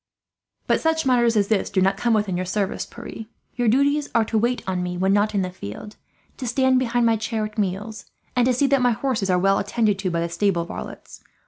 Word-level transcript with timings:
"But 0.65 0.81
such 0.81 1.05
matters 1.05 1.37
as 1.37 1.47
this 1.49 1.69
do 1.69 1.79
not 1.79 1.95
come 1.95 2.15
within 2.15 2.35
your 2.35 2.43
service, 2.47 2.87
Pierre. 2.87 3.25
Your 3.55 3.67
duties 3.67 4.09
are 4.15 4.25
to 4.25 4.37
wait 4.39 4.63
on 4.65 4.81
me 4.81 4.97
when 4.97 5.13
not 5.13 5.35
in 5.35 5.43
the 5.43 5.51
field, 5.51 5.95
to 6.37 6.47
stand 6.47 6.79
behind 6.79 7.05
my 7.05 7.17
chair 7.17 7.45
at 7.45 7.55
meals, 7.59 8.05
and 8.35 8.47
to 8.47 8.53
see 8.55 8.65
that 8.65 8.81
my 8.81 8.93
horses 8.93 9.29
are 9.29 9.37
well 9.37 9.59
attended 9.59 9.99
to 9.99 10.09
by 10.09 10.19
the 10.21 10.27
stable 10.29 10.65
varlets. 10.65 11.21